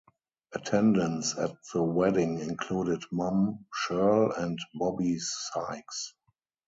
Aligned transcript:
Attendants 0.55 1.37
at 1.37 1.51
the 1.71 1.83
wedding 1.83 2.39
included 2.39 3.03
Mum 3.11 3.67
Shirl 3.71 4.31
and 4.35 4.57
Bobbi 4.75 5.17
Sykes. 5.19 6.15